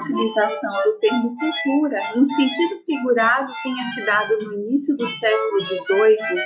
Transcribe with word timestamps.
utilização 0.00 0.72
do 0.84 0.98
termo 0.98 1.36
cultura, 1.36 2.00
no 2.16 2.24
sentido 2.24 2.82
figurado, 2.84 3.52
tenha 3.62 3.84
se 3.92 4.04
dado 4.04 4.36
no 4.38 4.54
início 4.54 4.96
do 4.96 5.06
século 5.06 5.60
XVIII, 5.60 6.42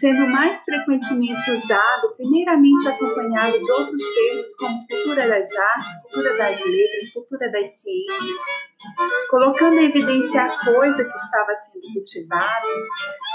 sendo 0.00 0.26
mais 0.28 0.64
frequentemente 0.64 1.50
usado, 1.50 2.14
primeiramente 2.16 2.88
acompanhado 2.88 3.60
de 3.62 3.70
outros 3.70 4.02
termos 4.14 4.56
como 4.56 4.86
cultura 4.86 5.28
das 5.28 5.54
artes, 5.54 6.02
cultura 6.02 6.38
das 6.38 6.60
letras, 6.64 7.12
cultura 7.12 7.52
das 7.52 7.82
ciências, 7.82 8.36
colocando 9.30 9.78
em 9.78 9.88
evidência 9.90 10.42
a 10.42 10.64
coisa 10.64 11.04
que 11.04 11.14
estava 11.14 11.54
sendo 11.54 11.92
cultivada, 11.92 12.66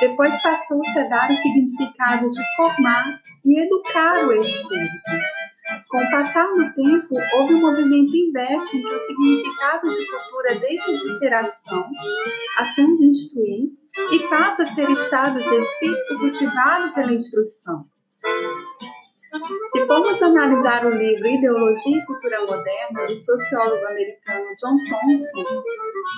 depois 0.01 0.41
passou-se 0.41 0.99
a 0.99 1.07
dar 1.07 1.31
o 1.31 1.35
significado 1.35 2.29
de 2.29 2.55
formar 2.55 3.19
e 3.45 3.65
educar 3.65 4.25
o 4.25 4.33
espírito. 4.33 5.48
Com 5.89 5.97
o 5.97 6.11
passar 6.11 6.47
do 6.53 6.73
tempo, 6.73 7.15
houve 7.33 7.53
um 7.55 7.61
movimento 7.61 8.15
inverso 8.15 8.75
entre 8.75 8.93
o 8.93 8.99
significado 8.99 9.89
de 9.89 10.05
cultura 10.07 10.55
deixa 10.59 10.91
de 10.91 11.19
ser 11.19 11.33
ação, 11.33 11.89
ação 12.57 12.85
de 12.97 13.05
instruir, 13.05 13.71
e 14.11 14.19
passa 14.29 14.63
a 14.63 14.65
ser 14.65 14.89
estado 14.89 15.43
de 15.43 15.57
espírito 15.57 16.19
cultivado 16.19 16.93
pela 16.93 17.13
instrução. 17.13 17.85
Se 19.71 19.87
formos 19.87 20.21
analisar 20.21 20.85
o 20.85 20.89
livro 20.89 21.27
Ideologia 21.27 21.97
e 21.97 22.05
Cultura 22.05 22.41
Moderna, 22.41 23.05
do 23.07 23.15
sociólogo 23.15 23.85
americano 23.85 24.45
John 24.59 24.75
Thompson, 24.89 25.63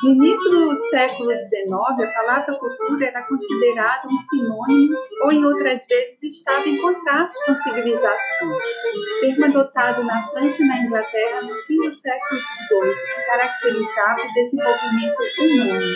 no 0.04 0.10
início 0.10 0.50
do 0.50 0.76
século 0.90 1.32
XIX, 1.32 1.72
a 1.72 2.14
palavra 2.14 2.58
cultura 2.58 3.06
era 3.06 3.24
considerada 3.24 4.08
um 4.08 4.18
sinônimo 4.18 4.98
ou, 5.22 5.32
em 5.32 5.46
outras 5.46 5.86
vezes, 5.88 6.18
estava 6.24 6.68
em 6.68 6.82
contraste 6.82 7.38
com 7.46 7.54
civilização, 7.54 8.58
termo 9.20 9.46
adotado 9.46 10.04
na 10.04 10.24
França 10.28 10.64
e 10.64 10.68
na 10.68 10.78
Inglaterra 10.80 11.42
no 11.42 11.56
fim 11.66 11.78
do 11.78 11.92
século 11.92 12.42
XVIII, 12.42 12.96
que 13.16 13.26
caracterizava 13.28 14.22
o 14.22 14.34
desenvolvimento 14.34 15.18
humano, 15.40 15.96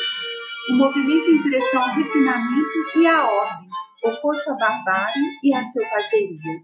um 0.69 0.77
movimento 0.77 1.29
em 1.31 1.37
direção 1.39 1.81
ao 1.81 1.89
refinamento 1.89 2.97
e 2.97 3.07
à 3.07 3.25
ordem, 3.25 3.69
oposto 4.03 4.51
à 4.51 4.53
barbárie 4.55 5.23
e 5.43 5.53
à 5.55 5.63
selvageria. 5.63 6.61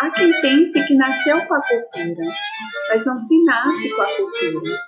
Há 0.00 0.10
quem 0.10 0.32
pense 0.40 0.86
que 0.86 0.94
nasceu 0.94 1.40
com 1.46 1.54
a 1.54 1.60
cultura, 1.60 2.24
mas 2.90 3.04
não 3.04 3.16
se 3.16 3.44
nasce 3.44 3.88
com 3.90 4.02
a 4.02 4.16
cultura, 4.16 4.78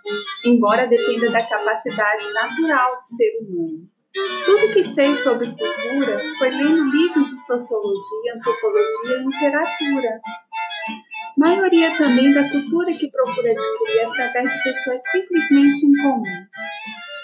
embora 0.44 0.86
dependa 0.86 1.31
da 1.31 1.39
capacidade 1.39 2.33
natural 2.33 2.97
do 2.97 3.16
ser 3.16 3.39
humano. 3.41 3.98
Tudo 4.44 4.72
que 4.72 4.84
sei 4.84 5.14
sobre 5.16 5.47
cultura 5.47 6.20
foi 6.39 6.50
lendo 6.50 6.91
livros 6.91 7.27
de 7.27 7.47
sociologia, 7.47 8.34
antropologia 8.36 9.16
e 9.16 9.25
literatura. 9.25 10.20
Maioria 11.36 11.97
também 11.97 12.33
da 12.34 12.48
cultura 12.50 12.91
que 12.92 13.11
procura 13.11 13.50
adquirir 13.53 14.06
através 14.06 14.50
de 14.50 14.62
pessoas 14.62 15.00
simplesmente 15.11 15.86
incomuns, 15.86 16.48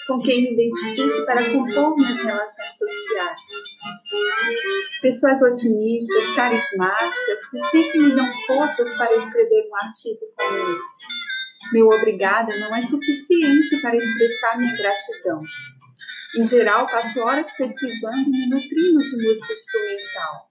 com 0.07 0.19
quem 0.19 0.43
me 0.43 0.69
identifico 0.69 1.25
para 1.27 1.51
compor 1.51 1.95
minhas 1.97 2.19
relações 2.19 2.79
sociais. 2.79 3.41
Pessoas 5.01 5.43
otimistas, 5.43 6.35
carismáticas, 6.35 7.47
que 7.51 7.69
sempre 7.71 7.99
me 8.01 8.15
dão 8.15 8.27
forças 8.47 8.95
para 8.97 9.17
escrever 9.17 9.69
um 9.71 9.77
artigo 9.77 10.21
como 10.37 10.57
esse. 10.59 11.73
Meu 11.73 11.89
obrigada 11.89 12.57
não 12.59 12.77
é 12.77 12.83
suficiente 12.83 13.81
para 13.81 13.97
expressar 13.97 14.59
minha 14.59 14.77
gratidão. 14.77 15.43
Em 16.37 16.45
geral, 16.45 16.87
passo 16.89 17.21
horas 17.21 17.53
pesquisando 17.53 18.23
e 18.27 18.31
me 18.31 18.49
nutrindo 18.49 18.99
de 18.99 19.17
música 19.17 19.53
instrumental. 19.53 20.51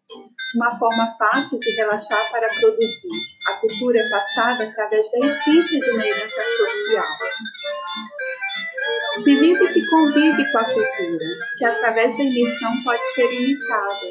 Uma 0.55 0.71
forma 0.79 1.13
fácil 1.17 1.59
de 1.59 1.71
relaxar 1.71 2.31
para 2.31 2.47
produzir. 2.47 3.19
A 3.47 3.53
cultura 3.57 3.99
é 3.99 4.09
passada 4.09 4.63
através 4.63 5.11
da 5.11 5.19
essência 5.19 5.79
de 5.79 5.89
uma 5.89 6.07
herança 6.07 6.41
social. 6.57 7.07
Se 9.13 9.35
vive 9.35 9.63
e 9.63 9.67
se 9.67 9.89
convive 9.89 10.51
com 10.51 10.57
a 10.57 10.63
cultura, 10.65 11.25
que 11.57 11.65
através 11.65 12.17
da 12.17 12.23
imersão 12.23 12.71
pode 12.83 13.01
ser 13.13 13.31
imitada. 13.31 14.07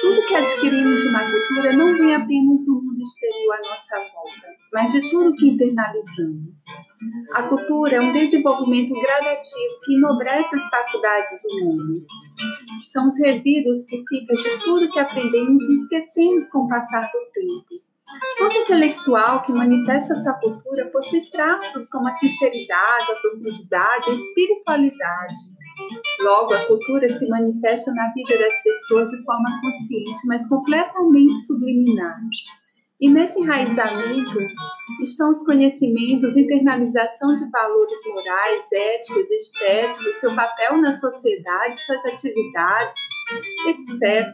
Tudo 0.00 0.26
que 0.26 0.34
adquirimos 0.34 1.02
de 1.02 1.08
uma 1.08 1.20
cultura 1.20 1.72
não 1.74 1.96
vem 1.96 2.14
apenas 2.14 2.64
do 2.64 2.82
mundo 2.82 3.00
exterior 3.00 3.54
à 3.54 3.58
nossa 3.58 3.98
volta, 4.12 4.48
mas 4.72 4.92
de 4.92 5.10
tudo 5.10 5.34
que 5.34 5.50
internalizamos. 5.50 6.54
A 7.34 7.44
cultura 7.44 7.96
é 7.96 8.00
um 8.00 8.12
desenvolvimento 8.12 8.94
gradativo 9.00 9.80
que 9.84 9.94
enobrece 9.94 10.56
as 10.56 10.68
faculdades 10.68 11.40
humanas. 11.52 12.02
São 12.90 13.06
os 13.06 13.16
resíduos 13.20 13.84
que 13.86 14.02
ficam 14.08 14.36
de 14.36 14.64
tudo 14.64 14.90
que 14.90 14.98
aprendemos 14.98 15.62
e 15.62 15.74
esquecemos 15.74 16.48
com 16.48 16.64
o 16.64 16.68
passar 16.68 17.02
do 17.02 17.18
tempo 17.32 17.90
intelectual 18.70 19.42
que 19.42 19.52
manifesta 19.52 20.14
sua 20.22 20.34
cultura 20.34 20.86
possui 20.92 21.20
traços 21.32 21.88
como 21.88 22.06
a 22.06 22.16
sinceridade, 22.18 23.10
a 23.10 23.16
profundidade, 23.16 24.10
a 24.10 24.14
espiritualidade. 24.14 25.34
Logo, 26.20 26.54
a 26.54 26.66
cultura 26.66 27.08
se 27.08 27.28
manifesta 27.28 27.92
na 27.92 28.12
vida 28.12 28.38
das 28.38 28.62
pessoas 28.62 29.10
de 29.10 29.22
forma 29.24 29.60
consciente, 29.60 30.26
mas 30.26 30.48
completamente 30.48 31.34
subliminar. 31.46 32.16
E 33.00 33.10
nesse 33.10 33.40
enraizamento 33.40 34.38
estão 35.02 35.30
os 35.30 35.44
conhecimentos, 35.44 36.36
internalização 36.36 37.28
de 37.28 37.50
valores 37.50 37.98
morais, 38.06 38.62
éticos, 38.72 39.30
estéticos, 39.30 40.20
seu 40.20 40.34
papel 40.34 40.80
na 40.82 40.94
sociedade, 40.96 41.80
suas 41.80 42.04
atividades, 42.04 42.94
etc. 43.66 44.28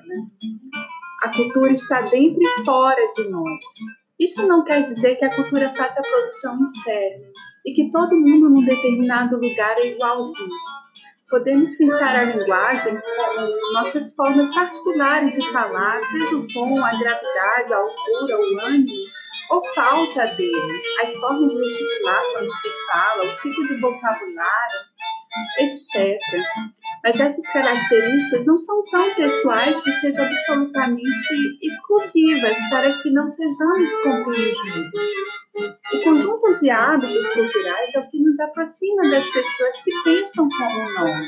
A 1.22 1.32
cultura 1.32 1.72
está 1.72 2.00
dentro 2.02 2.42
e 2.42 2.64
fora 2.64 3.00
de 3.16 3.30
nós. 3.30 3.60
Isso 4.18 4.46
não 4.46 4.64
quer 4.64 4.88
dizer 4.88 5.16
que 5.16 5.24
a 5.24 5.34
cultura 5.34 5.74
faça 5.76 6.00
produção 6.00 6.58
em 6.58 6.80
série 6.82 7.22
e 7.66 7.74
que 7.74 7.90
todo 7.90 8.16
mundo 8.16 8.48
num 8.48 8.64
determinado 8.64 9.36
lugar 9.36 9.74
é 9.78 9.88
igualzinho. 9.88 10.48
Podemos 11.28 11.76
pensar 11.76 12.14
a 12.14 12.24
linguagem 12.24 12.94
como 12.94 13.72
nossas 13.72 14.14
formas 14.14 14.54
particulares 14.54 15.34
de 15.34 15.52
falar, 15.52 16.02
seja 16.04 16.36
o 16.36 16.48
tom, 16.48 16.82
a 16.82 16.90
gravidade, 16.96 17.72
a 17.72 17.76
altura, 17.76 18.38
o 18.38 18.60
ânimo 18.60 19.06
ou 19.50 19.62
falta 19.74 20.26
dele, 20.34 20.82
as 21.04 21.16
formas 21.18 21.52
de 21.52 21.62
gesticular 21.62 22.22
quando 22.32 22.50
se 22.50 22.68
fala, 22.90 23.24
o 23.24 23.36
tipo 23.36 23.66
de 23.66 23.80
vocabulário, 23.80 24.80
etc. 25.58 26.18
Mas 27.06 27.20
essas 27.20 27.52
características 27.52 28.46
não 28.46 28.58
são 28.58 28.82
tão 28.82 29.14
pessoais 29.14 29.80
que 29.80 29.92
sejam 30.00 30.24
absolutamente 30.24 31.58
exclusivas 31.62 32.58
para 32.68 32.98
que 32.98 33.10
não 33.10 33.30
sejamos 33.30 34.02
compreendidos. 34.02 35.10
O 35.94 36.02
conjunto 36.02 36.52
de 36.60 36.68
hábitos 36.68 37.28
culturais 37.32 37.94
é 37.94 38.00
o 38.00 38.08
que 38.08 38.18
nos 38.18 38.40
aproxima 38.40 39.02
das 39.08 39.24
pessoas 39.24 39.82
que 39.84 39.92
pensam 40.02 40.48
como 40.48 40.92
nós. 40.94 41.26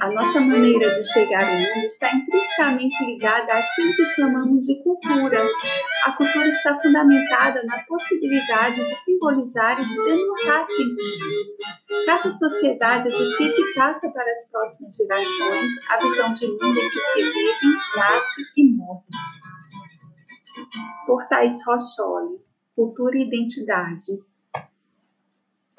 A 0.00 0.08
nossa 0.08 0.40
maneira 0.40 0.90
de 0.90 1.08
chegar 1.12 1.44
ao 1.44 1.54
mundo 1.54 1.86
está 1.86 2.12
intrinsecamente 2.12 3.04
ligada 3.06 3.52
àquilo 3.52 3.94
que 3.94 4.04
chamamos 4.04 4.66
de 4.66 4.82
cultura. 4.82 5.40
A 6.04 6.12
cultura 6.12 6.48
está 6.48 6.74
fundamentada 6.80 7.62
na 7.62 7.78
possibilidade 7.84 8.84
de 8.84 9.04
simbolizar 9.04 9.80
e 9.80 9.84
de 9.84 9.94
denotar 9.94 10.66
sentido. 10.66 11.54
Cada 12.06 12.30
sociedade 12.30 13.08
adquire 13.08 13.74
passa 13.74 14.10
para 14.12 14.30
as 14.32 14.50
próximas 14.50 14.96
gerações 14.96 15.90
a 15.90 15.98
visão 15.98 16.34
de 16.34 16.46
mundo 16.48 16.78
em 16.78 16.90
que 16.90 17.00
se 17.00 17.22
vive, 17.22 17.76
nasce 17.96 18.42
e 18.56 18.76
morre. 18.76 19.04
Por 21.06 21.26
Thaís 21.28 21.64
Rocholi, 21.66 22.38
Cultura 22.76 23.16
e 23.16 23.26
Identidade, 23.26 24.12